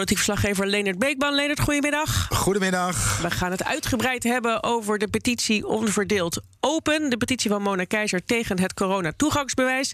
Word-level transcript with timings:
Politiek 0.00 0.24
verslaggever 0.24 0.66
Leonard 0.66 0.98
Beekman. 0.98 1.34
Leonard, 1.34 1.60
goedemiddag. 1.60 2.26
Goedemiddag. 2.30 3.18
We 3.22 3.30
gaan 3.30 3.50
het 3.50 3.64
uitgebreid 3.64 4.22
hebben 4.22 4.62
over 4.62 4.98
de 4.98 5.08
petitie 5.08 5.66
Onverdeeld 5.66 6.40
Open. 6.60 7.10
De 7.10 7.16
petitie 7.16 7.50
van 7.50 7.62
Mona 7.62 7.84
Keizer 7.84 8.24
tegen 8.24 8.60
het 8.60 8.74
corona-toegangsbewijs. 8.74 9.92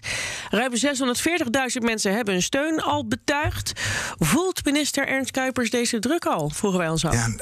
Ruim 0.49 0.71
640.000 0.71 1.81
mensen 1.81 2.13
hebben 2.13 2.33
hun 2.33 2.43
steun 2.43 2.81
al 2.81 3.07
betuigd. 3.07 3.71
Voelt 4.17 4.65
minister 4.65 5.07
Ernst 5.07 5.31
Kuipers 5.31 5.69
deze 5.69 5.99
druk 5.99 6.25
al? 6.25 6.49
Vroegen 6.49 6.79
wij 6.79 6.89
ons 6.89 7.05
af. 7.05 7.13
Ja, 7.13 7.35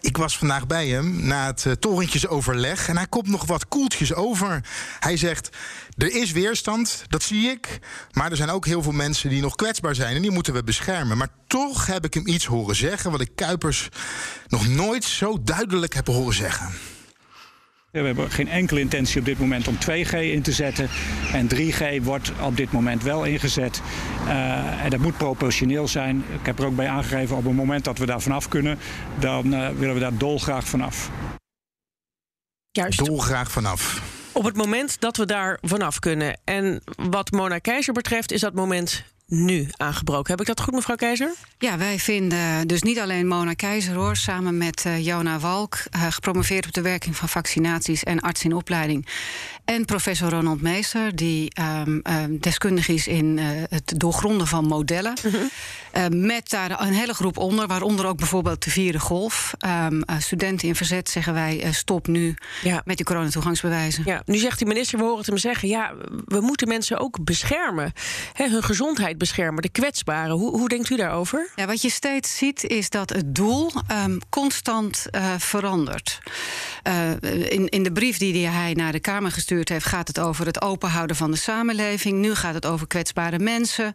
ik 0.00 0.16
was 0.16 0.38
vandaag 0.38 0.66
bij 0.66 0.88
hem 0.88 1.26
na 1.26 1.46
het 1.46 1.64
uh, 1.64 1.72
torentjesoverleg 1.72 2.88
en 2.88 2.96
hij 2.96 3.06
komt 3.06 3.28
nog 3.28 3.46
wat 3.46 3.68
koeltjes 3.68 4.14
over. 4.14 4.64
Hij 5.00 5.16
zegt: 5.16 5.56
Er 5.96 6.14
is 6.14 6.32
weerstand, 6.32 7.04
dat 7.08 7.22
zie 7.22 7.50
ik. 7.50 7.78
Maar 8.12 8.30
er 8.30 8.36
zijn 8.36 8.50
ook 8.50 8.66
heel 8.66 8.82
veel 8.82 8.92
mensen 8.92 9.30
die 9.30 9.40
nog 9.40 9.54
kwetsbaar 9.54 9.94
zijn 9.94 10.16
en 10.16 10.22
die 10.22 10.30
moeten 10.30 10.54
we 10.54 10.64
beschermen. 10.64 11.16
Maar 11.16 11.28
toch 11.46 11.86
heb 11.86 12.04
ik 12.04 12.14
hem 12.14 12.26
iets 12.26 12.44
horen 12.44 12.76
zeggen 12.76 13.10
wat 13.10 13.20
ik 13.20 13.30
Kuipers 13.34 13.88
nog 14.48 14.68
nooit 14.68 15.04
zo 15.04 15.42
duidelijk 15.42 15.94
heb 15.94 16.06
horen 16.06 16.34
zeggen. 16.34 16.72
We 17.90 17.98
hebben 17.98 18.30
geen 18.30 18.48
enkele 18.48 18.80
intentie 18.80 19.20
op 19.20 19.26
dit 19.26 19.38
moment 19.38 19.68
om 19.68 19.74
2G 19.74 20.12
in 20.12 20.42
te 20.42 20.52
zetten. 20.52 20.88
En 21.32 21.48
3G 21.54 22.02
wordt 22.02 22.32
op 22.40 22.56
dit 22.56 22.72
moment 22.72 23.02
wel 23.02 23.24
ingezet. 23.24 23.80
Uh, 24.26 24.84
en 24.84 24.90
dat 24.90 25.00
moet 25.00 25.16
proportioneel 25.16 25.88
zijn. 25.88 26.24
Ik 26.40 26.46
heb 26.46 26.58
er 26.58 26.66
ook 26.66 26.76
bij 26.76 26.88
aangegeven, 26.88 27.36
op 27.36 27.44
het 27.44 27.54
moment 27.54 27.84
dat 27.84 27.98
we 27.98 28.06
daar 28.06 28.20
vanaf 28.20 28.48
kunnen... 28.48 28.78
dan 29.18 29.54
uh, 29.54 29.68
willen 29.68 29.94
we 29.94 30.00
daar 30.00 30.16
dolgraag 30.16 30.68
vanaf. 30.68 31.10
Juist. 32.70 33.04
Dolgraag 33.04 33.50
vanaf. 33.50 34.02
Op 34.32 34.44
het 34.44 34.56
moment 34.56 35.00
dat 35.00 35.16
we 35.16 35.26
daar 35.26 35.58
vanaf 35.62 35.98
kunnen. 35.98 36.40
En 36.44 36.82
wat 36.96 37.30
Mona 37.30 37.58
Keizer 37.58 37.92
betreft 37.92 38.32
is 38.32 38.40
dat 38.40 38.54
moment 38.54 39.04
nu 39.28 39.68
aangebroken. 39.76 40.30
Heb 40.30 40.40
ik 40.40 40.46
dat 40.46 40.60
goed, 40.60 40.74
mevrouw 40.74 40.96
Keizer? 40.96 41.34
Ja, 41.58 41.78
wij 41.78 41.98
vinden 41.98 42.66
dus 42.66 42.82
niet 42.82 42.98
alleen 42.98 43.26
Mona 43.26 43.54
Keizer 43.54 43.94
hoor, 43.94 44.16
samen 44.16 44.58
met 44.58 44.84
uh, 44.86 45.04
Jona 45.04 45.38
Walk, 45.38 45.82
uh, 45.96 46.06
gepromoveerd 46.10 46.66
op 46.66 46.72
de 46.72 46.82
werking 46.82 47.16
van 47.16 47.28
vaccinaties 47.28 48.04
en 48.04 48.20
arts 48.20 48.44
in 48.44 48.54
opleiding. 48.54 49.06
En 49.68 49.84
professor 49.84 50.30
Ronald 50.30 50.62
Meester, 50.62 51.16
die 51.16 51.52
um, 51.86 52.00
uh, 52.02 52.24
deskundig 52.30 52.88
is 52.88 53.06
in 53.06 53.38
het 53.38 53.92
doorgronden 53.96 54.46
van 54.46 54.64
modellen. 54.64 55.16
Mm 55.22 55.30
-hmm. 55.30 56.26
met 56.26 56.50
daar 56.50 56.80
een 56.80 56.92
hele 56.92 57.14
groep 57.14 57.38
onder, 57.38 57.66
waaronder 57.66 58.06
ook 58.06 58.16
bijvoorbeeld 58.16 58.64
de 58.64 58.70
vierde 58.70 58.98
golf. 58.98 59.54
Um, 59.66 60.02
studenten 60.18 60.68
in 60.68 60.74
verzet 60.74 61.08
zeggen 61.08 61.34
wij: 61.34 61.72
stop 61.72 62.06
nu 62.06 62.34
ja. 62.62 62.82
met 62.84 62.96
die 62.96 63.06
coronatoegangsbewijzen. 63.06 64.02
Ja, 64.06 64.22
nu 64.24 64.36
zegt 64.36 64.58
die 64.58 64.66
minister, 64.66 64.98
we 64.98 65.04
horen 65.04 65.18
het 65.18 65.26
hem 65.26 65.38
zeggen: 65.38 65.68
ja, 65.68 65.94
we 66.24 66.40
moeten 66.40 66.68
mensen 66.68 66.98
ook 66.98 67.24
beschermen. 67.24 67.92
Hè, 68.32 68.48
hun 68.48 68.62
gezondheid 68.62 69.18
beschermen, 69.18 69.62
de 69.62 69.68
kwetsbaren. 69.68 70.34
Hoe, 70.34 70.50
hoe 70.50 70.68
denkt 70.68 70.90
u 70.90 70.96
daarover? 70.96 71.48
Ja, 71.56 71.66
wat 71.66 71.82
je 71.82 71.90
steeds 71.90 72.36
ziet 72.36 72.64
is 72.64 72.90
dat 72.90 73.10
het 73.10 73.34
doel 73.34 73.72
constant 74.28 75.06
verandert. 75.38 76.20
Uh, 76.88 77.10
in, 77.50 77.68
in 77.68 77.82
de 77.82 77.92
brief 77.92 78.18
die 78.18 78.46
hij 78.46 78.72
naar 78.72 78.92
de 78.92 79.00
Kamer 79.00 79.30
gestuurd 79.30 79.68
heeft, 79.68 79.84
gaat 79.84 80.08
het 80.08 80.20
over 80.20 80.46
het 80.46 80.62
openhouden 80.62 81.16
van 81.16 81.30
de 81.30 81.36
samenleving. 81.36 82.18
Nu 82.18 82.34
gaat 82.34 82.54
het 82.54 82.66
over 82.66 82.86
kwetsbare 82.86 83.38
mensen. 83.38 83.92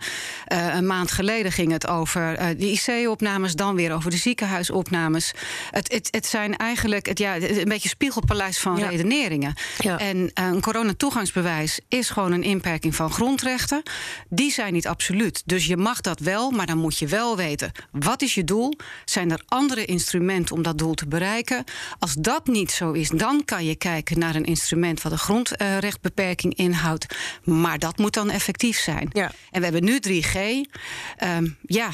Uh, 0.53 0.75
een 0.75 0.87
maand 0.87 1.11
geleden 1.11 1.51
ging 1.51 1.71
het 1.71 1.87
over 1.87 2.37
de 2.57 2.71
IC-opnames, 2.71 3.55
dan 3.55 3.75
weer 3.75 3.93
over 3.93 4.11
de 4.11 4.17
ziekenhuisopnames. 4.17 5.31
Het, 5.71 5.91
het, 5.91 6.07
het 6.11 6.25
zijn 6.25 6.57
eigenlijk 6.57 7.05
het, 7.05 7.19
ja, 7.19 7.35
een 7.35 7.67
beetje 7.67 7.89
spiegelpaleis 7.89 8.59
van 8.59 8.77
ja. 8.77 8.87
redeneringen. 8.87 9.53
Ja. 9.77 9.99
En 9.99 10.31
een 10.33 10.61
coronatoegangsbewijs 10.61 11.79
is 11.87 12.09
gewoon 12.09 12.31
een 12.31 12.43
inperking 12.43 12.95
van 12.95 13.11
grondrechten. 13.11 13.81
Die 14.29 14.51
zijn 14.51 14.73
niet 14.73 14.87
absoluut 14.87 15.01
absoluut. 15.03 15.43
Dus 15.45 15.65
je 15.65 15.77
mag 15.77 16.01
dat 16.01 16.19
wel, 16.19 16.51
maar 16.51 16.65
dan 16.65 16.77
moet 16.77 16.97
je 16.97 17.07
wel 17.07 17.37
weten... 17.37 17.71
wat 17.91 18.21
is 18.21 18.33
je 18.33 18.43
doel? 18.43 18.73
Zijn 19.05 19.31
er 19.31 19.43
andere 19.47 19.85
instrumenten 19.85 20.55
om 20.55 20.61
dat 20.61 20.77
doel 20.77 20.93
te 20.93 21.07
bereiken? 21.07 21.63
Als 21.99 22.13
dat 22.13 22.47
niet 22.47 22.71
zo 22.71 22.82
is, 22.91 23.09
dan 23.09 23.45
kan 23.45 23.65
je 23.65 23.75
kijken 23.75 24.19
naar 24.19 24.35
een 24.35 24.45
instrument... 24.45 25.01
wat 25.01 25.11
een 25.11 25.17
grondrechtbeperking 25.17 26.55
inhoudt. 26.55 27.15
Maar 27.43 27.79
dat 27.79 27.97
moet 27.97 28.13
dan 28.13 28.29
effectief 28.29 28.77
zijn. 28.77 29.09
Ja. 29.11 29.31
En 29.51 29.59
we 29.59 29.63
hebben 29.63 29.83
nu 29.83 29.99
3G. 30.07 30.37
Um, 31.23 31.57
ja, 31.61 31.89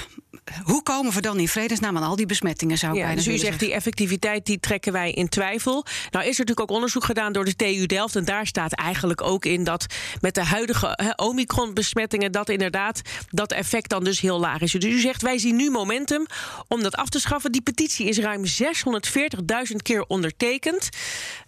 hoe 0.64 0.84
komen 0.84 1.14
we 1.14 1.22
dan 1.22 1.40
in 1.40 1.48
vredesnaam 1.48 1.98
aan 1.98 2.04
al 2.04 2.16
die 2.16 2.26
besmettingen? 2.26 2.78
Zou 2.78 2.92
ik 2.92 2.98
ja, 2.98 3.06
bijna 3.06 3.22
dus 3.22 3.28
u 3.28 3.32
zegt 3.32 3.42
zeggen. 3.42 3.60
die 3.60 3.74
effectiviteit 3.74 4.46
die 4.46 4.60
trekken 4.60 4.92
wij 4.92 5.12
in 5.12 5.30
twijfel. 5.30 5.86
Nou 6.12 6.26
is 6.26 6.32
er 6.34 6.40
natuurlijk 6.40 6.60
ook 6.60 6.72
onderzoek 6.72 7.04
gedaan 7.04 7.34
door 7.34 7.46
de 7.46 7.56
TU 7.56 7.86
Delft. 7.86 8.16
En 8.16 8.26
daar 8.26 8.48
staat 8.48 8.74
eigenlijk 8.74 9.22
ook 9.22 9.46
in 9.46 9.64
dat 9.64 9.86
met 10.22 10.36
de 10.36 10.44
huidige 10.44 11.14
Omicron-besmettingen... 11.16 12.32
dat 12.32 12.50
inderdaad 12.50 13.02
dat 13.30 13.52
effect 13.52 13.90
dan 13.90 14.04
dus 14.04 14.20
heel 14.20 14.40
laag 14.40 14.62
is. 14.62 14.72
Dus 14.72 14.86
u 14.86 15.00
zegt 15.00 15.22
wij 15.22 15.38
zien 15.38 15.56
nu 15.56 15.70
momentum 15.70 16.26
om 16.68 16.84
dat 16.84 16.96
af 16.96 17.10
te 17.10 17.20
schaffen. 17.20 17.52
Die 17.52 17.62
petitie 17.62 18.08
is 18.08 18.18
ruim 18.18 18.44
640.000 18.46 19.76
keer 19.82 20.04
ondertekend. 20.08 20.90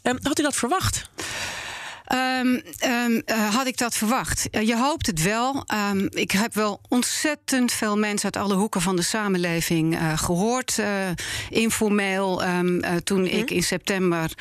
Um, 0.03 0.17
had 0.21 0.39
u 0.39 0.43
dat 0.43 0.55
verwacht? 0.55 1.09
Um, 2.13 2.61
um, 2.85 3.21
uh, 3.25 3.55
had 3.55 3.67
ik 3.67 3.77
dat 3.77 3.95
verwacht? 3.95 4.47
Uh, 4.51 4.67
je 4.67 4.77
hoopt 4.77 5.05
het 5.05 5.21
wel. 5.23 5.65
Um, 5.91 6.07
ik 6.09 6.31
heb 6.31 6.53
wel 6.53 6.81
ontzettend 6.87 7.71
veel 7.71 7.97
mensen 7.97 8.33
uit 8.33 8.43
alle 8.43 8.55
hoeken 8.55 8.81
van 8.81 8.95
de 8.95 9.01
samenleving 9.01 9.93
uh, 9.93 10.17
gehoord. 10.17 10.81
informeel, 11.49 12.41
toen 13.03 13.17
-hmm. 13.17 13.39
ik 13.39 13.49
in 13.51 13.63
september 13.63 14.31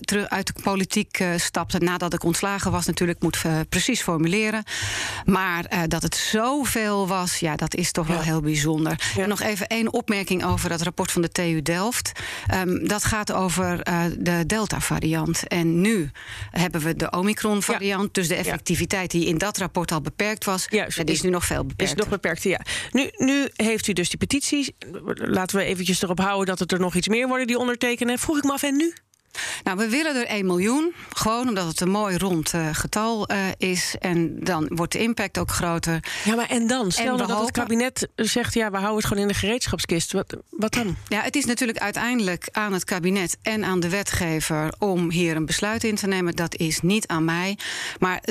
terug 0.00 0.28
uit 0.28 0.46
de 0.46 0.62
politiek 0.62 1.24
stapte, 1.36 1.78
nadat 1.78 2.14
ik 2.14 2.24
ontslagen 2.24 2.70
was, 2.70 2.86
natuurlijk 2.86 3.22
moet 3.22 3.42
precies 3.68 4.02
formuleren. 4.02 4.62
Maar 5.24 5.88
dat 5.88 6.02
het 6.02 6.16
zoveel 6.16 7.06
was, 7.06 7.38
ja, 7.38 7.56
dat 7.56 7.74
is 7.74 7.92
toch 7.92 8.08
ja. 8.08 8.12
wel 8.12 8.22
heel 8.22 8.40
bijzonder. 8.40 9.10
Ja. 9.14 9.22
En 9.22 9.28
nog 9.28 9.40
even 9.40 9.66
één 9.66 9.92
opmerking 9.92 10.44
over 10.44 10.68
dat 10.68 10.82
rapport 10.82 11.12
van 11.12 11.22
de 11.22 11.30
TU 11.30 11.62
Delft. 11.62 12.12
dat 12.82 13.04
gaat 13.04 13.32
over 13.32 13.84
de 14.18 14.44
Delta-variant. 14.46 15.46
En 15.46 15.80
nu 15.80 16.10
hebben 16.50 16.80
we 16.80 16.96
de 16.96 17.11
Omicron-variant. 17.12 18.02
Ja. 18.02 18.08
Dus 18.12 18.28
de 18.28 18.34
effectiviteit 18.34 19.10
die 19.10 19.26
in 19.26 19.38
dat 19.38 19.58
rapport 19.58 19.92
al 19.92 20.00
beperkt 20.00 20.44
was, 20.44 20.66
Juist, 20.70 20.98
is, 20.98 21.04
is 21.04 21.22
nu 21.22 21.30
nog 21.30 21.44
veel 21.44 21.64
beperkt. 21.64 21.92
Is 21.92 21.98
nog 21.98 22.08
beperkt, 22.08 22.42
ja. 22.42 22.60
Nu, 22.90 23.10
nu 23.16 23.48
heeft 23.54 23.86
u 23.86 23.92
dus 23.92 24.08
die 24.08 24.18
petities. 24.18 24.70
Laten 25.14 25.56
we 25.56 25.64
eventjes 25.64 26.02
erop 26.02 26.18
houden 26.18 26.46
dat 26.46 26.58
het 26.58 26.72
er 26.72 26.80
nog 26.80 26.94
iets 26.94 27.08
meer 27.08 27.28
worden 27.28 27.46
die 27.46 27.58
ondertekenen. 27.58 28.18
Vroeg 28.18 28.36
ik 28.36 28.44
me 28.44 28.52
af, 28.52 28.62
en 28.62 28.76
nu? 28.76 28.92
Nou, 29.62 29.76
we 29.76 29.88
willen 29.88 30.16
er 30.16 30.26
1 30.26 30.46
miljoen. 30.46 30.94
Gewoon 31.08 31.48
omdat 31.48 31.66
het 31.66 31.80
een 31.80 31.90
mooi 31.90 32.16
rond 32.16 32.52
uh, 32.54 32.68
getal 32.72 33.30
uh, 33.30 33.38
is. 33.56 33.94
En 33.98 34.44
dan 34.44 34.66
wordt 34.68 34.92
de 34.92 34.98
impact 34.98 35.38
ook 35.38 35.50
groter. 35.50 36.04
Ja, 36.24 36.34
maar 36.34 36.48
en 36.48 36.66
dan? 36.66 36.92
Stel 36.92 37.12
en 37.12 37.16
dat 37.16 37.28
hopen... 37.28 37.44
het 37.44 37.50
kabinet 37.50 38.08
zegt... 38.16 38.54
ja, 38.54 38.70
we 38.70 38.76
houden 38.76 38.96
het 38.96 39.06
gewoon 39.06 39.22
in 39.22 39.28
de 39.28 39.34
gereedschapskist. 39.34 40.12
Wat, 40.12 40.36
wat 40.50 40.72
dan? 40.72 40.96
Ja, 41.08 41.20
het 41.22 41.36
is 41.36 41.44
natuurlijk 41.44 41.78
uiteindelijk 41.78 42.48
aan 42.52 42.72
het 42.72 42.84
kabinet 42.84 43.36
en 43.42 43.64
aan 43.64 43.80
de 43.80 43.88
wetgever... 43.88 44.72
om 44.78 45.10
hier 45.10 45.36
een 45.36 45.46
besluit 45.46 45.84
in 45.84 45.94
te 45.94 46.06
nemen. 46.06 46.36
Dat 46.36 46.56
is 46.56 46.80
niet 46.80 47.06
aan 47.06 47.24
mij. 47.24 47.58
Maar 47.98 48.22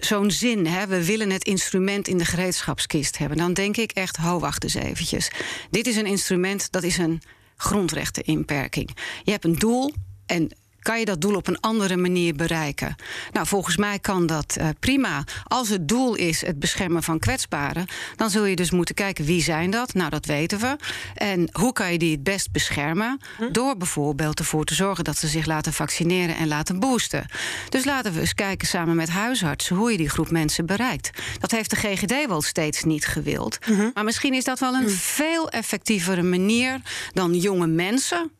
zo'n 0.00 0.30
zin, 0.30 0.66
hè, 0.66 0.86
we 0.86 1.04
willen 1.04 1.30
het 1.30 1.44
instrument 1.44 2.08
in 2.08 2.18
de 2.18 2.24
gereedschapskist 2.24 3.18
hebben. 3.18 3.38
Dan 3.38 3.52
denk 3.52 3.76
ik 3.76 3.92
echt, 3.92 4.16
ho, 4.16 4.38
wacht 4.38 4.62
eens 4.62 4.74
eventjes. 4.74 5.30
Dit 5.70 5.86
is 5.86 5.96
een 5.96 6.06
instrument, 6.06 6.72
dat 6.72 6.82
is 6.82 6.98
een 6.98 7.22
grondrechteninperking. 7.56 8.90
Je 9.22 9.30
hebt 9.30 9.44
een 9.44 9.58
doel... 9.58 9.92
En 10.26 10.50
kan 10.84 10.98
je 10.98 11.04
dat 11.04 11.20
doel 11.20 11.34
op 11.34 11.46
een 11.46 11.60
andere 11.60 11.96
manier 11.96 12.34
bereiken? 12.34 12.94
Nou, 13.32 13.46
volgens 13.46 13.76
mij 13.76 13.98
kan 13.98 14.26
dat 14.26 14.56
uh, 14.58 14.68
prima. 14.80 15.24
Als 15.44 15.68
het 15.68 15.88
doel 15.88 16.14
is 16.14 16.46
het 16.46 16.58
beschermen 16.58 17.02
van 17.02 17.18
kwetsbaren, 17.18 17.86
dan 18.16 18.30
zul 18.30 18.44
je 18.44 18.56
dus 18.56 18.70
moeten 18.70 18.94
kijken 18.94 19.24
wie 19.24 19.42
zijn 19.42 19.70
dat. 19.70 19.94
Nou, 19.94 20.10
dat 20.10 20.26
weten 20.26 20.58
we. 20.58 20.76
En 21.14 21.48
hoe 21.52 21.72
kan 21.72 21.92
je 21.92 21.98
die 21.98 22.12
het 22.12 22.22
best 22.22 22.52
beschermen? 22.52 23.20
Hm? 23.36 23.52
Door 23.52 23.76
bijvoorbeeld 23.76 24.38
ervoor 24.38 24.64
te 24.64 24.74
zorgen 24.74 25.04
dat 25.04 25.18
ze 25.18 25.26
zich 25.26 25.46
laten 25.46 25.72
vaccineren 25.72 26.36
en 26.36 26.48
laten 26.48 26.80
boosten. 26.80 27.26
Dus 27.68 27.84
laten 27.84 28.12
we 28.12 28.20
eens 28.20 28.34
kijken 28.34 28.68
samen 28.68 28.96
met 28.96 29.08
huisartsen 29.08 29.76
hoe 29.76 29.90
je 29.90 29.96
die 29.96 30.10
groep 30.10 30.30
mensen 30.30 30.66
bereikt. 30.66 31.10
Dat 31.38 31.50
heeft 31.50 31.70
de 31.70 31.76
GGD 31.76 32.26
wel 32.26 32.42
steeds 32.42 32.84
niet 32.84 33.06
gewild. 33.06 33.58
Hm. 33.64 33.70
Mm-hmm. 33.70 33.90
Maar 33.94 34.04
misschien 34.04 34.34
is 34.34 34.44
dat 34.44 34.58
wel 34.58 34.74
een 34.74 34.82
mm. 34.82 34.88
veel 34.88 35.50
effectievere 35.50 36.22
manier 36.22 36.80
dan 37.12 37.34
jonge 37.34 37.66
mensen 37.66 38.30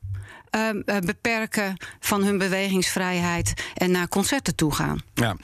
uh, 0.54 0.98
beperken 0.98 1.76
van 2.00 2.24
hun 2.24 2.38
bewegingsvrijheid 2.38 3.52
en 3.74 3.90
naar 3.90 4.08
concerten 4.08 4.54
toe 4.54 4.74
gaan. 4.74 5.02
Ja, 5.14 5.36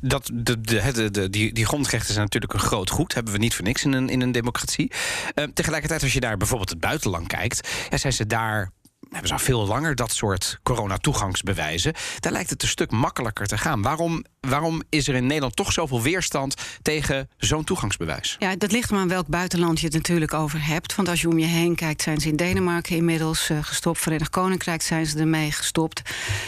dat, 0.00 0.30
de, 0.34 0.60
de, 0.60 1.10
de, 1.10 1.30
die, 1.30 1.52
die 1.52 1.66
grondrechten 1.66 2.12
zijn 2.12 2.24
natuurlijk 2.24 2.52
een 2.52 2.60
groot 2.60 2.90
goed. 2.90 3.14
Hebben 3.14 3.32
we 3.32 3.38
niet 3.38 3.54
voor 3.54 3.64
niks 3.64 3.84
in 3.84 3.92
een, 3.92 4.08
in 4.08 4.20
een 4.20 4.32
democratie. 4.32 4.92
Uh, 5.34 5.44
tegelijkertijd, 5.54 6.02
als 6.02 6.12
je 6.12 6.20
daar 6.20 6.36
bijvoorbeeld 6.36 6.70
het 6.70 6.80
buitenland 6.80 7.26
kijkt, 7.26 7.68
ja, 7.90 7.96
zijn 7.96 8.12
ze 8.12 8.26
daar 8.26 8.70
hebben 9.10 9.28
ze 9.28 9.34
al 9.34 9.40
veel 9.40 9.66
langer 9.66 9.94
dat 9.94 10.12
soort 10.12 10.58
coronatoegangsbewijzen. 10.62 11.94
Daar 12.20 12.32
lijkt 12.32 12.50
het 12.50 12.62
een 12.62 12.68
stuk 12.68 12.90
makkelijker 12.90 13.46
te 13.46 13.58
gaan. 13.58 13.82
Waarom, 13.82 14.24
waarom 14.40 14.82
is 14.88 15.08
er 15.08 15.14
in 15.14 15.26
Nederland 15.26 15.56
toch 15.56 15.72
zoveel 15.72 16.02
weerstand 16.02 16.54
tegen 16.82 17.28
zo'n 17.36 17.64
toegangsbewijs? 17.64 18.36
Ja, 18.38 18.56
dat 18.56 18.72
ligt 18.72 18.90
maar 18.90 19.00
aan 19.00 19.08
welk 19.08 19.26
buitenland 19.26 19.80
je 19.80 19.86
het 19.86 19.94
natuurlijk 19.94 20.34
over 20.34 20.66
hebt. 20.66 20.94
Want 20.94 21.08
als 21.08 21.20
je 21.20 21.28
om 21.28 21.38
je 21.38 21.46
heen 21.46 21.74
kijkt, 21.74 22.02
zijn 22.02 22.20
ze 22.20 22.28
in 22.28 22.36
Denemarken 22.36 22.96
inmiddels 22.96 23.50
uh, 23.50 23.58
gestopt. 23.62 23.98
Verenigd 23.98 24.30
Koninkrijk 24.30 24.82
zijn 24.82 25.06
ze 25.06 25.18
ermee 25.18 25.52
gestopt. 25.52 26.02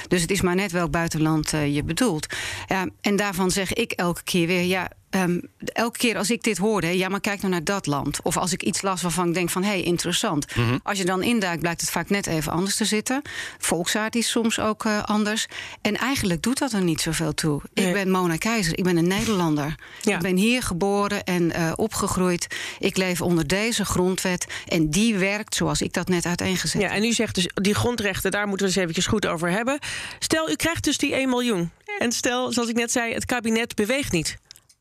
Dus 0.09 0.21
het 0.21 0.31
is 0.31 0.41
maar 0.41 0.55
net 0.55 0.73
welk 0.73 0.91
buitenland 0.91 1.53
uh, 1.53 1.75
je 1.75 1.85
bedoelt. 1.85 2.27
Ja, 2.69 2.87
en 3.01 3.17
daarvan 3.17 3.51
zeg 3.51 3.73
ik 3.73 3.93
elke 3.93 4.23
keer 4.23 4.47
weer, 4.47 4.63
ja, 4.63 4.91
Um, 5.17 5.49
elke 5.57 5.99
keer 5.99 6.17
als 6.17 6.31
ik 6.31 6.43
dit 6.43 6.59
hoorde, 6.59 6.99
ja, 6.99 7.09
maar 7.09 7.21
kijk 7.21 7.41
nou 7.41 7.53
naar 7.53 7.65
dat 7.65 7.87
land. 7.87 8.23
Of 8.23 8.37
als 8.37 8.53
ik 8.53 8.63
iets 8.63 8.83
las 8.83 9.03
waarvan 9.03 9.29
ik 9.29 9.35
denk 9.35 9.51
van, 9.51 9.63
hé, 9.63 9.69
hey, 9.69 9.83
interessant. 9.83 10.57
Mm 10.57 10.65
-hmm. 10.65 10.81
Als 10.83 10.99
je 10.99 11.05
dan 11.05 11.23
induikt, 11.23 11.61
blijkt 11.61 11.81
het 11.81 11.91
vaak 11.91 12.11
net 12.11 12.27
even 12.27 12.53
anders 12.53 12.77
te 12.77 12.85
zitten. 12.85 13.23
Volksaard 13.59 14.15
is 14.15 14.31
soms 14.31 14.61
ook 14.61 14.85
uh, 14.85 15.03
anders. 15.03 15.47
En 15.81 15.97
eigenlijk 15.97 16.43
doet 16.43 16.59
dat 16.59 16.73
er 16.73 16.83
niet 16.83 17.01
zoveel 17.01 17.35
toe. 17.35 17.61
Ik 17.87 17.93
ben 17.93 18.11
Mona 18.11 18.37
Keizer, 18.37 18.79
ik 18.79 18.85
ben 18.85 18.97
een 18.97 19.07
Nederlander. 19.07 19.75
Ja. 20.01 20.17
Ik 20.17 20.23
ben 20.23 20.37
hier 20.37 20.63
geboren 20.63 21.25
en 21.25 21.43
uh, 21.43 21.73
opgegroeid. 21.77 22.47
Ik 22.79 22.97
leef 22.97 23.21
onder 23.21 23.47
deze 23.47 23.85
grondwet. 23.85 24.47
En 24.67 24.91
die 24.91 25.17
werkt 25.17 25.55
zoals 25.55 25.81
ik 25.81 25.93
dat 25.93 26.09
net 26.09 26.27
uiteengezet 26.27 26.81
Ja, 26.81 26.91
en 26.91 27.05
u 27.05 27.13
zegt 27.13 27.35
dus, 27.35 27.49
die 27.55 27.75
grondrechten, 27.75 28.31
daar 28.31 28.47
moeten 28.47 28.67
we 28.67 28.73
eens 28.73 28.83
eventjes 28.83 29.07
goed 29.07 29.27
over 29.27 29.51
hebben. 29.51 29.79
Stel, 30.19 30.51
u 30.51 30.55
krijgt 30.55 30.85
dus 30.85 30.99
die 30.99 31.15
1 31.15 31.29
miljoen. 31.29 31.71
En 31.99 32.13
stel, 32.13 32.53
zoals 32.53 32.69
ik 32.69 32.77
net 32.77 32.93
zei, 32.93 33.15
het 33.15 33.25
kabinet 33.25 33.75
beweegt 33.75 34.13
niet. 34.13 34.37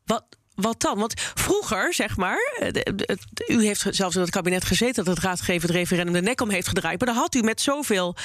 Wat, 0.05 0.23
wat 0.55 0.81
dan? 0.81 0.97
Want 0.97 1.13
vroeger, 1.33 1.93
zeg 1.93 2.17
maar, 2.17 2.37
u 3.47 3.65
heeft 3.65 3.85
zelfs 3.89 4.15
in 4.15 4.21
het 4.21 4.29
kabinet 4.29 4.65
gezeten 4.65 5.05
dat 5.05 5.15
het 5.15 5.23
raadgevend 5.23 5.71
referendum 5.71 6.13
de 6.13 6.21
nek 6.21 6.41
om 6.41 6.49
heeft 6.49 6.67
gedraaid. 6.67 6.99
Maar 6.99 7.07
dan 7.07 7.17
had 7.17 7.35
u 7.35 7.41
met 7.41 7.61
zoveel 7.61 8.15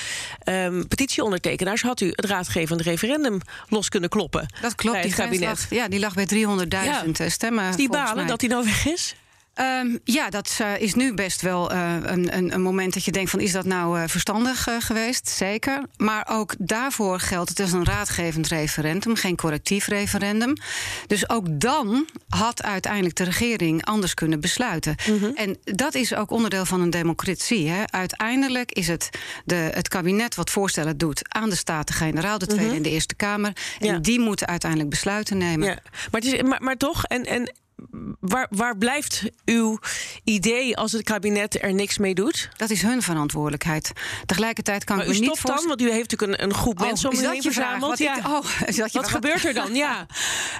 um, 0.44 0.88
petitieondertekenaars 0.88 1.82
had 1.82 2.00
u 2.00 2.08
het 2.08 2.24
raadgevend 2.24 2.80
referendum 2.80 3.40
los 3.68 3.88
kunnen 3.88 4.08
kloppen. 4.08 4.46
Dat 4.60 4.74
klopt, 4.74 5.02
die 5.02 5.14
kabinet. 5.14 5.48
Lag, 5.48 5.70
ja, 5.70 5.88
die 5.88 6.00
lag 6.00 6.14
bij 6.14 6.28
300.000 6.34 6.68
ja. 6.68 7.28
stemmen. 7.28 7.68
Is 7.68 7.76
die 7.76 7.88
balen 7.88 8.16
mij. 8.16 8.26
dat 8.26 8.40
hij 8.40 8.50
nou 8.50 8.64
weg 8.64 8.86
is? 8.86 9.14
Um, 9.60 10.00
ja, 10.04 10.30
dat 10.30 10.58
uh, 10.60 10.80
is 10.80 10.94
nu 10.94 11.14
best 11.14 11.40
wel 11.40 11.72
uh, 11.72 11.94
een, 12.02 12.36
een, 12.36 12.52
een, 12.52 12.62
moment 12.62 12.94
dat 12.94 13.04
je 13.04 13.12
denkt 13.12 13.30
van 13.30 13.40
is 13.40 13.52
dat 13.52 13.64
nou 13.64 13.98
uh, 13.98 14.04
verstandig 14.06 14.66
geweest? 14.78 15.28
Zeker. 15.28 15.82
Maar 15.96 16.26
ook 16.30 16.54
daarvoor 16.58 17.20
geldt 17.20 17.48
het 17.48 17.58
is 17.58 17.72
een 17.72 17.84
raadgevend 17.84 18.48
referendum, 18.48 19.16
geen 19.16 19.36
correctief 19.36 19.86
referendum. 19.86 20.52
Dus 21.06 21.28
ook 21.28 21.60
dan 21.60 22.06
had 22.28 22.62
uiteindelijk 22.62 23.14
de 23.14 23.24
regering 23.24 23.84
anders 23.84 24.14
kunnen 24.14 24.40
besluiten. 24.40 24.94
Mm 25.08 25.18
-hmm. 25.18 25.32
En 25.34 25.58
dat 25.64 25.94
is 25.94 26.14
ook 26.14 26.30
onderdeel 26.30 26.64
van 26.64 26.80
een 26.80 26.90
democratie. 26.90 27.68
Hè. 27.68 27.82
Uiteindelijk 27.86 28.72
is 28.72 28.88
het 28.88 29.10
de, 29.44 29.54
het 29.54 29.88
kabinet 29.88 30.34
wat 30.34 30.50
voorstellen 30.50 30.98
doet 30.98 31.22
aan 31.28 31.50
de 31.50 31.56
Staten-Generaal, 31.56 32.38
de 32.38 32.46
Tweede 32.46 32.64
mm 32.64 32.68
-hmm. 32.68 32.76
en 32.76 32.82
de 32.82 32.90
Eerste 32.90 33.14
Kamer. 33.14 33.52
En 33.78 33.86
ja. 33.86 33.98
die 33.98 34.20
moeten 34.20 34.46
uiteindelijk 34.46 34.90
besluiten 34.90 35.38
nemen. 35.38 35.68
Ja. 35.68 35.78
Maar, 36.10 36.20
het 36.20 36.32
is, 36.32 36.42
maar, 36.42 36.62
maar 36.62 36.76
toch, 36.76 37.04
en, 37.04 37.24
en 37.24 37.52
waar, 38.20 38.46
waar 38.50 38.76
blijft 38.76 39.22
uw 39.44 39.78
idee 40.24 40.76
als 40.76 40.92
het 40.92 41.02
kabinet 41.02 41.62
er 41.62 41.74
niks 41.74 41.98
mee 41.98 42.14
doet? 42.14 42.48
Dat 42.56 42.70
is 42.70 42.82
hun 42.82 43.02
verantwoordelijkheid. 43.02 43.92
Tegelijkertijd 44.26 44.84
kan 44.84 44.96
maar 44.96 45.06
ik 45.06 45.12
me 45.12 45.18
niet 45.18 45.42
dan, 45.42 45.66
want 45.66 45.80
u 45.80 45.90
heeft 45.90 46.10
natuurlijk 46.10 46.40
een, 46.40 46.48
een 46.48 46.54
groep 46.54 46.80
oh, 46.80 46.86
mensen 46.86 47.10
om 47.10 47.16
u 47.18 47.28
heen 47.28 47.42
verzameld. 47.42 47.90
Wat, 47.90 47.98
ja. 47.98 48.16
ik, 48.16 48.26
oh, 48.26 48.92
wat, 48.92 49.08
gebeurt 49.08 49.44
er 49.44 49.54
dan? 49.54 49.74
Ja. 49.74 50.06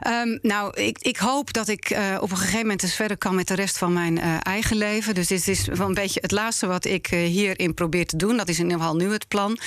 um, 0.07 0.39
nou, 0.53 0.81
ik, 0.81 0.99
ik 0.99 1.17
hoop 1.17 1.53
dat 1.53 1.69
ik 1.69 1.91
uh, 1.91 2.19
op 2.21 2.31
een 2.31 2.37
gegeven 2.37 2.61
moment 2.61 2.83
eens 2.83 2.95
verder 2.95 3.17
kan 3.17 3.35
met 3.35 3.49
de 3.49 3.55
rest 3.55 3.79
van 3.79 3.93
mijn 3.93 4.19
uh, 4.19 4.37
eigen 4.43 4.77
leven. 4.77 5.15
Dus 5.15 5.27
dit 5.27 5.49
is 5.49 5.67
wel 5.67 5.87
een 5.87 5.95
beetje 5.95 6.21
het 6.21 6.31
laatste 6.31 6.67
wat 6.67 6.85
ik 6.85 7.13
uh, 7.13 7.27
hierin 7.27 7.75
probeer 7.75 8.07
te 8.07 8.17
doen. 8.17 8.37
Dat 8.37 8.49
is 8.49 8.59
in 8.59 8.65
ieder 8.65 8.79
geval 8.79 8.97
nu 8.97 9.13
het 9.13 9.29
plan. 9.29 9.59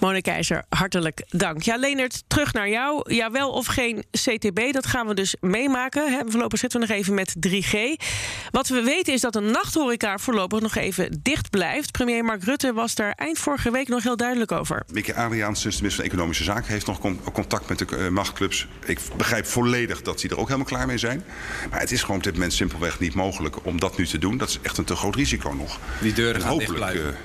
Mona 0.00 0.20
Keizer, 0.20 0.64
hartelijk 0.68 1.24
dank. 1.28 1.62
Ja, 1.62 1.76
Leonard, 1.76 2.22
terug 2.26 2.52
naar 2.52 2.68
jou. 2.68 3.14
Ja, 3.14 3.30
wel 3.30 3.50
of 3.50 3.66
geen 3.66 4.04
CTB, 4.10 4.72
dat 4.72 4.86
gaan 4.86 5.06
we 5.06 5.14
dus 5.14 5.36
meemaken. 5.40 6.12
Hè. 6.12 6.20
Voorlopig 6.26 6.58
zitten 6.58 6.80
we 6.80 6.86
nog 6.86 6.96
even 6.96 7.14
met 7.14 7.34
3G. 7.48 7.76
Wat 8.50 8.68
we 8.68 8.82
weten 8.82 9.12
is 9.12 9.20
dat 9.20 9.32
de 9.32 9.40
nachthoreca 9.52 10.18
voorlopig 10.18 10.60
nog 10.60 10.74
even 10.74 11.20
dicht 11.22 11.50
blijft. 11.50 11.90
Premier 11.90 12.24
Mark 12.24 12.44
Rutte 12.44 12.72
was 12.72 12.94
daar 12.94 13.12
eind 13.16 13.38
vorige 13.38 13.70
week 13.70 13.88
nog 13.88 14.02
heel 14.02 14.16
duidelijk 14.16 14.52
over. 14.52 14.82
Mieke 14.92 15.14
Adriaans, 15.14 15.62
de 15.62 15.68
minister 15.68 15.92
van 15.92 16.04
Economische 16.04 16.44
Zaken, 16.44 16.72
heeft 16.72 16.86
nog 16.86 17.00
contact 17.32 17.68
met 17.68 17.78
de 17.78 17.86
uh, 17.90 18.08
machtclubs. 18.08 18.66
Ik 18.84 18.98
begrijp 19.16 19.46
volledig 19.46 20.02
dat 20.02 20.20
die 20.20 20.30
er 20.30 20.38
ook 20.38 20.46
helemaal 20.46 20.66
klaar 20.66 20.86
mee 20.86 20.98
zijn. 20.98 21.24
Maar 21.70 21.80
het 21.80 21.92
is 21.92 22.00
gewoon 22.00 22.16
op 22.16 22.22
dit 22.22 22.32
moment 22.32 22.52
simpelweg 22.52 22.98
niet 22.98 23.14
mogelijk 23.14 23.66
om 23.66 23.80
dat 23.80 23.96
nu 23.96 24.06
te 24.06 24.18
doen. 24.18 24.38
Dat 24.38 24.48
is 24.48 24.58
echt 24.62 24.78
een 24.78 24.84
te 24.84 24.96
groot 24.96 25.14
risico 25.14 25.52
nog. 25.52 25.78
Die 26.00 26.12
deuren 26.12 26.40
gaan 26.40 26.58
dicht 26.58 26.74
blijven. 26.74 27.16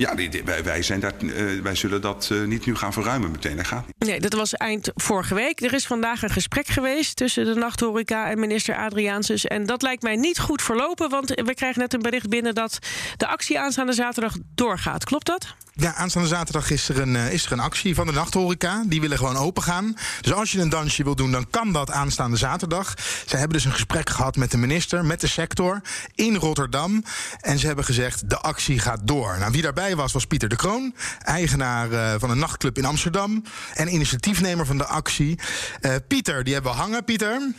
Ja, 0.00 0.14
die, 0.14 0.28
die, 0.28 0.44
wij, 0.44 0.64
wij, 0.64 0.82
zijn 0.82 1.00
daar, 1.00 1.12
uh, 1.22 1.62
wij 1.62 1.74
zullen 1.74 2.00
dat 2.00 2.28
uh, 2.32 2.46
niet 2.46 2.66
nu 2.66 2.76
gaan 2.76 2.92
verruimen 2.92 3.30
meteen. 3.30 3.56
Dat 3.56 3.66
gaat 3.66 3.86
niet. 3.86 4.08
Nee, 4.08 4.20
dat 4.20 4.32
was 4.32 4.54
eind 4.54 4.90
vorige 4.94 5.34
week. 5.34 5.60
Er 5.60 5.74
is 5.74 5.86
vandaag 5.86 6.22
een 6.22 6.30
gesprek 6.30 6.66
geweest 6.66 7.16
tussen 7.16 7.44
de 7.44 7.54
nachthoreca 7.54 8.30
en 8.30 8.38
minister 8.38 8.76
Adriaansus. 8.76 9.46
En 9.46 9.66
dat 9.66 9.82
lijkt 9.82 10.02
mij 10.02 10.16
niet 10.16 10.38
goed 10.38 10.62
verlopen, 10.62 11.10
want 11.10 11.28
we 11.28 11.54
krijgen 11.54 11.80
net 11.80 11.94
een 11.94 12.02
bericht 12.02 12.28
binnen 12.28 12.54
dat 12.54 12.78
de 13.16 13.26
actie 13.26 13.60
aanstaande 13.60 13.92
zaterdag 13.92 14.34
doorgaat. 14.54 15.04
Klopt 15.04 15.26
dat? 15.26 15.54
Ja, 15.74 15.94
aanstaande 15.94 16.28
zaterdag 16.28 16.70
is 16.70 16.88
er, 16.88 17.00
een, 17.00 17.14
uh, 17.14 17.32
is 17.32 17.46
er 17.46 17.52
een 17.52 17.60
actie 17.60 17.94
van 17.94 18.06
de 18.06 18.12
nachthoreca. 18.12 18.82
Die 18.86 19.00
willen 19.00 19.18
gewoon 19.18 19.36
open 19.36 19.62
gaan. 19.62 19.96
Dus 20.20 20.32
als 20.32 20.52
je 20.52 20.60
een 20.60 20.68
dansje 20.68 21.04
wil 21.04 21.14
doen, 21.14 21.32
dan 21.32 21.50
kan 21.50 21.72
dat 21.72 21.90
aanstaande 21.90 22.36
zaterdag. 22.36 22.94
Ze 23.26 23.36
hebben 23.36 23.56
dus 23.56 23.64
een 23.64 23.72
gesprek 23.72 24.10
gehad 24.10 24.36
met 24.36 24.50
de 24.50 24.56
minister, 24.56 25.04
met 25.04 25.20
de 25.20 25.26
sector 25.26 25.80
in 26.14 26.34
Rotterdam. 26.34 27.04
En 27.40 27.58
ze 27.58 27.66
hebben 27.66 27.84
gezegd, 27.84 28.30
de 28.30 28.38
actie 28.38 28.78
gaat 28.78 29.00
door. 29.02 29.36
Nou, 29.38 29.52
wie 29.52 29.62
daarbij 29.62 29.89
was, 29.96 30.12
was 30.12 30.26
Pieter 30.26 30.48
de 30.48 30.56
Kroon, 30.56 30.94
eigenaar 31.22 31.90
uh, 31.90 32.14
van 32.18 32.30
een 32.30 32.38
nachtclub 32.38 32.78
in 32.78 32.84
Amsterdam. 32.84 33.42
En 33.74 33.94
initiatiefnemer 33.94 34.66
van 34.66 34.78
de 34.78 34.86
actie. 34.86 35.38
Uh, 35.80 35.94
Pieter, 36.08 36.44
die 36.44 36.54
hebben 36.54 36.72
we 36.72 36.78
hangen. 36.78 37.04
Pieter. 37.04 37.52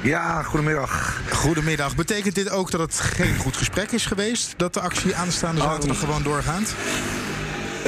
Ja, 0.00 0.42
goedemiddag. 0.42 1.20
Goedemiddag. 1.30 1.96
Betekent 1.96 2.34
dit 2.34 2.50
ook 2.50 2.70
dat 2.70 2.80
het 2.80 3.00
geen 3.00 3.36
goed 3.36 3.56
gesprek 3.56 3.92
is 3.92 4.06
geweest? 4.06 4.54
Dat 4.56 4.74
de 4.74 4.80
actie 4.80 5.16
aanstaande 5.16 5.60
zaterdag 5.60 5.96
oh. 5.96 6.02
gewoon 6.02 6.22
doorgaat? 6.22 6.74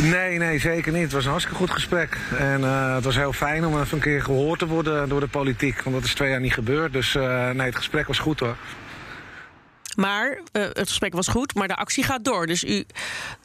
Nee, 0.00 0.38
nee, 0.38 0.59
zeker 0.59 0.93
niet. 0.93 1.02
Het 1.02 1.12
was 1.12 1.25
een 1.25 1.31
hartstikke 1.31 1.59
goed 1.59 1.71
gesprek. 1.71 2.19
En 2.38 2.61
uh, 2.61 2.95
het 2.95 3.05
was 3.05 3.16
heel 3.16 3.33
fijn 3.33 3.66
om 3.66 3.81
even 3.81 3.97
een 3.97 4.02
keer 4.02 4.23
gehoord 4.23 4.59
te 4.59 4.66
worden 4.66 5.09
door 5.09 5.21
de 5.21 5.28
politiek. 5.28 5.83
Want 5.83 5.97
dat 5.97 6.05
is 6.05 6.14
twee 6.14 6.31
jaar 6.31 6.40
niet 6.40 6.52
gebeurd. 6.52 6.93
Dus 6.93 7.14
uh, 7.14 7.50
nee, 7.50 7.66
het 7.66 7.76
gesprek 7.76 8.07
was 8.07 8.19
goed 8.19 8.40
hoor. 8.40 8.57
Maar 9.97 10.31
uh, 10.31 10.62
het 10.73 10.88
gesprek 10.88 11.12
was 11.12 11.29
goed, 11.29 11.55
maar 11.55 11.69
de 11.69 11.76
actie 11.76 12.05
gaat 12.05 12.25
door. 12.25 12.47
Dus 12.47 12.65
u, 12.65 12.85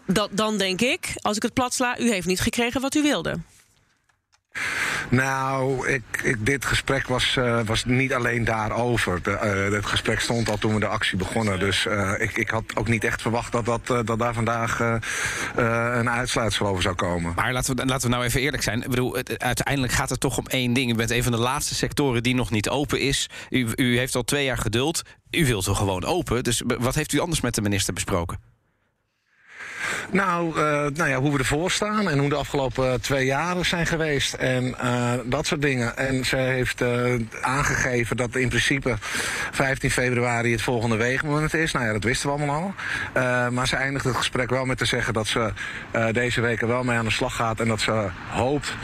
dat, 0.05 0.29
dan 0.31 0.57
denk 0.57 0.81
ik, 0.81 1.13
als 1.21 1.35
ik 1.35 1.43
het 1.43 1.53
plat 1.53 1.73
sla, 1.73 1.99
u 1.99 2.11
heeft 2.11 2.27
niet 2.27 2.39
gekregen 2.39 2.81
wat 2.81 2.95
u 2.95 3.01
wilde. 3.01 3.37
Nou, 5.11 5.87
ik, 5.87 6.03
ik, 6.23 6.45
dit 6.45 6.65
gesprek 6.65 7.07
was, 7.07 7.35
uh, 7.35 7.61
was 7.65 7.85
niet 7.85 8.13
alleen 8.13 8.43
daarover. 8.43 9.21
De, 9.23 9.31
uh, 9.31 9.73
het 9.75 9.85
gesprek 9.85 10.19
stond 10.19 10.49
al 10.49 10.57
toen 10.57 10.73
we 10.73 10.79
de 10.79 10.87
actie 10.87 11.17
begonnen. 11.17 11.59
Dus 11.59 11.85
uh, 11.85 12.13
ik, 12.17 12.37
ik 12.37 12.49
had 12.49 12.63
ook 12.75 12.87
niet 12.87 13.03
echt 13.03 13.21
verwacht 13.21 13.51
dat, 13.51 13.65
dat, 13.65 14.07
dat 14.07 14.19
daar 14.19 14.33
vandaag 14.33 14.79
een 15.55 16.09
uitsluitsel 16.09 16.67
over 16.67 16.81
zou 16.81 16.95
komen. 16.95 17.33
Maar 17.35 17.53
laten 17.53 17.75
we, 17.75 17.85
laten 17.85 18.09
we 18.09 18.15
nou 18.15 18.25
even 18.25 18.41
eerlijk 18.41 18.63
zijn. 18.63 18.81
Ik 18.81 18.89
bedoel, 18.89 19.15
uiteindelijk 19.37 19.93
gaat 19.93 20.09
het 20.09 20.19
toch 20.19 20.37
om 20.37 20.47
één 20.47 20.73
ding. 20.73 20.91
U 20.91 20.95
bent 20.95 21.11
een 21.11 21.23
van 21.23 21.31
de 21.31 21.37
laatste 21.37 21.75
sectoren 21.75 22.23
die 22.23 22.35
nog 22.35 22.51
niet 22.51 22.69
open 22.69 22.99
is. 22.99 23.29
U, 23.49 23.67
u 23.75 23.97
heeft 23.97 24.15
al 24.15 24.23
twee 24.23 24.45
jaar 24.45 24.57
geduld. 24.57 25.01
U 25.31 25.45
wilt 25.45 25.63
toch 25.63 25.77
gewoon 25.77 26.05
open. 26.05 26.43
Dus 26.43 26.61
wat 26.65 26.95
heeft 26.95 27.13
u 27.13 27.19
anders 27.19 27.41
met 27.41 27.55
de 27.55 27.61
minister 27.61 27.93
besproken? 27.93 28.39
Nou, 30.11 30.47
uh, 30.49 30.63
nou 30.93 31.09
ja, 31.09 31.19
hoe 31.19 31.31
we 31.31 31.37
ervoor 31.37 31.71
staan 31.71 32.09
en 32.09 32.19
hoe 32.19 32.29
de 32.29 32.35
afgelopen 32.35 33.01
twee 33.01 33.25
jaren 33.25 33.65
zijn 33.65 33.85
geweest. 33.85 34.33
En 34.33 34.75
uh, 34.83 35.13
dat 35.25 35.45
soort 35.45 35.61
dingen. 35.61 35.97
En 35.97 36.25
ze 36.25 36.35
heeft 36.35 36.83
aangegeven 37.41 38.17
dat 38.17 38.35
in 38.35 38.49
principe 38.49 38.95
15 39.51 39.91
februari 39.91 40.51
het 40.51 40.61
volgende 40.61 40.95
weegmoment 40.95 41.53
is. 41.53 41.71
Nou 41.71 41.85
ja, 41.85 41.91
dat 41.91 42.03
wisten 42.03 42.29
we 42.29 42.35
allemaal 42.35 42.73
al. 43.13 43.49
maar 43.51 43.67
ze 43.67 43.75
eindigt 43.75 44.05
het 44.05 44.15
gesprek 44.15 44.49
wel 44.49 44.65
met 44.65 44.77
te 44.77 44.85
zeggen 44.85 45.13
dat 45.13 45.27
ze 45.27 45.53
deze 46.11 46.41
week 46.41 46.61
er 46.61 46.67
wel 46.67 46.83
mee 46.83 46.97
aan 46.97 47.05
de 47.05 47.11
slag 47.11 47.35
gaat. 47.35 47.59
En 47.59 47.67
dat 47.67 47.81
ze 47.81 48.07
hoopt 48.29 48.75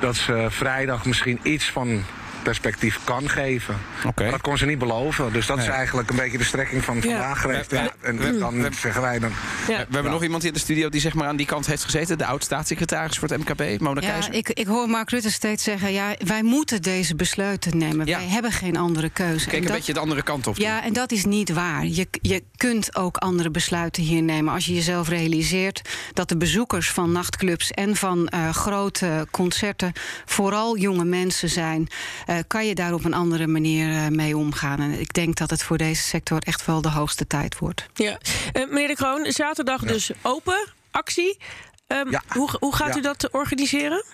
dat 0.00 0.16
ze 0.16 0.46
vrijdag 0.48 1.04
misschien 1.04 1.40
iets 1.42 1.70
van 1.70 2.04
perspectief 2.42 2.98
kan 3.04 3.28
geven. 3.28 3.76
Okay. 4.06 4.30
Dat 4.30 4.40
kon 4.40 4.58
ze 4.58 4.66
niet 4.66 4.78
beloven. 4.78 5.32
Dus 5.32 5.46
dat 5.46 5.58
is 5.58 5.66
eigenlijk 5.66 6.10
een 6.10 6.16
beetje 6.16 6.38
de 6.38 6.44
strekking 6.44 6.84
van 6.84 7.02
vandaag 7.02 7.40
geweest. 7.40 7.72
en 8.00 8.38
dan 8.38 8.66
zeggen 8.80 9.02
wij 9.02 9.18
dan... 9.18 9.32
Ja. 9.68 9.76
We 9.76 9.94
hebben 9.94 10.12
nog 10.12 10.22
iemand 10.22 10.44
in 10.44 10.52
de 10.52 10.58
studio 10.58 10.88
die 10.88 11.00
zeg 11.00 11.14
maar 11.14 11.26
aan 11.26 11.36
die 11.36 11.46
kant 11.46 11.66
heeft 11.66 11.84
gezeten. 11.84 12.18
De 12.18 12.26
oud-staatssecretaris 12.26 13.18
voor 13.18 13.28
het 13.28 13.38
MKB, 13.38 13.80
Mona 13.80 14.00
ja, 14.00 14.10
Keizer. 14.10 14.34
Ik, 14.34 14.48
ik 14.48 14.66
hoor 14.66 14.88
Mark 14.88 15.10
Rutte 15.10 15.30
steeds 15.30 15.64
zeggen... 15.64 15.92
ja, 15.92 16.14
wij 16.24 16.42
moeten 16.42 16.82
deze 16.82 17.14
besluiten 17.14 17.78
nemen. 17.78 18.06
Wij 18.06 18.26
hebben 18.26 18.52
geen 18.52 18.76
andere 18.76 19.10
keuze. 19.10 19.48
Kijk 19.48 19.64
een 19.64 19.72
beetje 19.72 19.92
de 19.92 20.00
andere 20.00 20.22
kant 20.22 20.46
op. 20.46 20.56
Ja, 20.56 20.84
en 20.84 20.92
dat 20.92 21.12
is 21.12 21.24
niet 21.24 21.52
waar. 21.52 21.86
Je, 21.86 22.06
je 22.20 22.42
kunt 22.56 22.96
ook 22.96 23.16
andere 23.16 23.50
besluiten 23.50 24.02
hier 24.02 24.22
nemen. 24.22 24.52
Als 24.52 24.66
je 24.66 24.74
jezelf 24.74 25.08
realiseert 25.08 25.82
dat 26.12 26.28
de 26.28 26.36
bezoekers 26.36 26.90
van 26.90 27.12
nachtclubs... 27.12 27.70
en 27.70 27.96
van 27.96 28.30
uh, 28.34 28.50
grote 28.50 29.26
concerten 29.30 29.92
vooral 30.24 30.76
jonge 30.76 31.04
mensen 31.04 31.48
zijn... 31.48 31.88
Uh, 32.32 32.38
kan 32.46 32.66
je 32.66 32.74
daar 32.74 32.92
op 32.92 33.04
een 33.04 33.14
andere 33.14 33.46
manier 33.46 33.88
uh, 33.88 34.08
mee 34.08 34.36
omgaan. 34.36 34.80
En 34.80 35.00
ik 35.00 35.12
denk 35.12 35.36
dat 35.36 35.50
het 35.50 35.62
voor 35.62 35.78
deze 35.78 36.02
sector 36.02 36.38
echt 36.38 36.66
wel 36.66 36.82
de 36.82 36.90
hoogste 36.90 37.26
tijd 37.26 37.58
wordt. 37.58 37.86
Ja. 37.94 38.18
meneer 38.52 38.88
De 38.88 38.94
Kroon, 38.94 39.32
zaterdag 39.32 39.80
dus 39.80 40.10
open, 40.22 40.68
actie. 40.90 41.38
Um, 41.86 42.10
ja. 42.10 42.22
hoe, 42.28 42.50
hoe 42.60 42.74
gaat 42.74 42.94
ja. 42.94 42.98
u 42.98 43.00
dat 43.00 43.30
organiseren? 43.30 44.04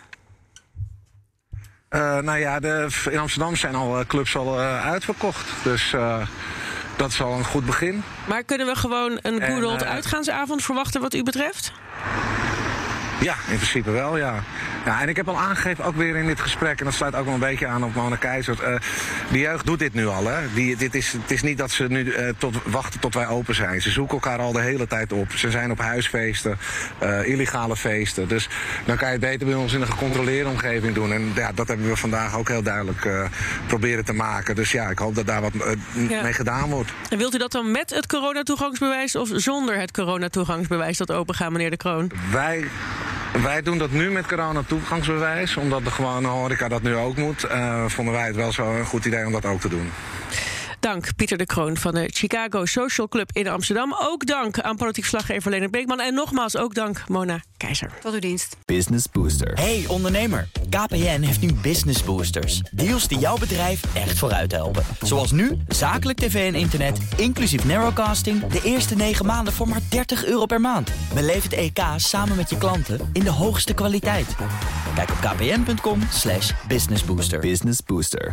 Uh, 1.90 2.18
nou 2.18 2.38
ja, 2.38 2.60
de, 2.60 2.88
in 3.10 3.18
Amsterdam 3.18 3.56
zijn 3.56 3.74
al 3.74 4.04
clubs 4.06 4.36
al 4.36 4.60
uh, 4.60 4.86
uitverkocht. 4.86 5.46
Dus 5.62 5.92
uh, 5.92 6.26
dat 6.96 7.10
is 7.10 7.20
al 7.20 7.32
een 7.32 7.44
goed 7.44 7.66
begin. 7.66 8.02
Maar 8.28 8.42
kunnen 8.42 8.66
we 8.66 8.74
gewoon 8.74 9.18
een 9.22 9.42
good 9.42 9.64
old 9.64 9.84
uitgaansavond 9.84 10.64
verwachten 10.64 11.00
wat 11.00 11.14
u 11.14 11.22
betreft? 11.22 11.72
Ja, 13.20 13.34
in 13.48 13.56
principe 13.56 13.90
wel, 13.90 14.16
ja. 14.16 14.42
Ja. 14.88 15.00
En 15.00 15.08
ik 15.08 15.16
heb 15.16 15.28
al 15.28 15.38
aangegeven, 15.38 15.84
ook 15.84 15.96
weer 15.96 16.16
in 16.16 16.26
dit 16.26 16.40
gesprek... 16.40 16.78
en 16.78 16.84
dat 16.84 16.94
sluit 16.94 17.14
ook 17.14 17.24
wel 17.24 17.34
een 17.34 17.40
beetje 17.40 17.66
aan 17.66 17.84
op 17.84 17.94
Mona 17.94 18.16
Keizer... 18.16 18.58
Uh, 18.62 18.76
de 19.30 19.38
jeugd 19.38 19.66
doet 19.66 19.78
dit 19.78 19.94
nu 19.94 20.06
al, 20.06 20.26
hè. 20.26 20.52
Die, 20.54 20.76
dit 20.76 20.94
is, 20.94 21.12
het 21.12 21.30
is 21.30 21.42
niet 21.42 21.58
dat 21.58 21.70
ze 21.70 21.86
nu 21.88 22.04
uh, 22.04 22.28
tot, 22.38 22.56
wachten 22.64 23.00
tot 23.00 23.14
wij 23.14 23.26
open 23.26 23.54
zijn. 23.54 23.82
Ze 23.82 23.90
zoeken 23.90 24.14
elkaar 24.14 24.38
al 24.38 24.52
de 24.52 24.60
hele 24.60 24.86
tijd 24.86 25.12
op. 25.12 25.32
Ze 25.32 25.50
zijn 25.50 25.70
op 25.70 25.78
huisfeesten, 25.78 26.58
uh, 27.02 27.28
illegale 27.28 27.76
feesten. 27.76 28.28
Dus 28.28 28.48
dan 28.84 28.96
kan 28.96 29.06
je 29.06 29.12
het 29.12 29.22
beter 29.22 29.46
bij 29.46 29.56
ons 29.56 29.72
in 29.72 29.80
een 29.80 29.86
gecontroleerde 29.86 30.50
omgeving 30.50 30.94
doen. 30.94 31.12
En 31.12 31.32
ja, 31.34 31.52
dat 31.52 31.68
hebben 31.68 31.88
we 31.88 31.96
vandaag 31.96 32.36
ook 32.36 32.48
heel 32.48 32.62
duidelijk 32.62 33.08
proberen 33.66 34.04
te 34.04 34.12
maken. 34.12 34.54
Dus 34.54 34.72
ja, 34.72 34.88
ik 34.88 34.98
hoop 34.98 35.14
dat 35.14 35.26
daar 35.26 35.40
wat 35.40 35.52
ja. 36.08 36.22
mee 36.22 36.32
gedaan 36.32 36.70
wordt. 36.70 36.90
En 37.10 37.18
wilt 37.18 37.34
u 37.34 37.38
dat 37.38 37.52
dan 37.52 37.70
met 37.70 37.90
het 37.90 38.06
coronatoegangsbewijs... 38.06 39.16
of 39.16 39.28
zonder 39.32 39.78
het 39.78 39.90
coronatoegangsbewijs 39.90 40.96
dat 40.96 41.12
open 41.12 41.34
gaat, 41.34 41.50
meneer 41.50 41.70
De 41.70 41.76
Kroon? 41.76 42.10
Wij 42.30 42.64
wij 43.32 43.62
doen 43.62 43.78
dat 43.78 43.90
nu 43.90 44.10
met 44.10 44.26
corona-toegangsbewijs, 44.26 45.56
omdat 45.56 45.84
de 45.84 45.90
gewone 45.90 46.28
horeca 46.28 46.68
dat 46.68 46.82
nu 46.82 46.94
ook 46.94 47.16
moet. 47.16 47.44
Uh, 47.44 47.84
vonden 47.86 48.14
wij 48.14 48.26
het 48.26 48.36
wel 48.36 48.52
zo 48.52 48.74
een 48.74 48.84
goed 48.84 49.04
idee 49.04 49.26
om 49.26 49.32
dat 49.32 49.44
ook 49.44 49.60
te 49.60 49.68
doen. 49.68 49.90
Dank 50.80 51.16
Pieter 51.16 51.38
de 51.38 51.46
Kroon 51.46 51.76
van 51.76 51.94
de 51.94 52.08
Chicago 52.12 52.64
Social 52.64 53.08
Club 53.08 53.30
in 53.32 53.48
Amsterdam. 53.48 53.94
Ook 54.00 54.26
dank 54.26 54.60
aan 54.60 54.76
politiek 54.76 55.04
verslaggever 55.04 55.50
Leonard 55.50 55.70
Beekman. 55.70 56.00
En 56.00 56.14
nogmaals 56.14 56.56
ook 56.56 56.74
dank 56.74 57.08
Mona 57.08 57.40
Keizer. 57.56 57.90
Tot 58.00 58.12
uw 58.12 58.18
dienst. 58.18 58.56
Business 58.64 59.06
Booster. 59.12 59.52
Hey 59.54 59.84
ondernemer, 59.88 60.48
KPN 60.70 61.20
heeft 61.20 61.40
nu 61.40 61.52
Business 61.52 62.04
Boosters. 62.04 62.60
Deals 62.70 63.08
die 63.08 63.18
jouw 63.18 63.36
bedrijf 63.36 63.94
echt 63.94 64.18
vooruit 64.18 64.52
helpen. 64.52 64.84
Zoals 65.02 65.30
nu, 65.30 65.58
zakelijk 65.68 66.18
tv 66.18 66.52
en 66.52 66.58
internet, 66.58 66.98
inclusief 67.16 67.64
narrowcasting... 67.64 68.46
de 68.46 68.60
eerste 68.62 68.94
9 68.94 69.26
maanden 69.26 69.52
voor 69.52 69.68
maar 69.68 69.80
30 69.88 70.24
euro 70.24 70.46
per 70.46 70.60
maand. 70.60 70.90
Beleef 71.14 71.42
het 71.42 71.52
EK 71.52 71.80
samen 71.96 72.36
met 72.36 72.50
je 72.50 72.58
klanten 72.58 73.10
in 73.12 73.22
de 73.22 73.30
hoogste 73.30 73.74
kwaliteit. 73.74 74.34
Kijk 74.94 75.10
op 75.10 75.16
kpn.com 75.20 76.00
businessbooster. 76.68 77.40
Business 77.40 77.82
Booster. 77.82 78.32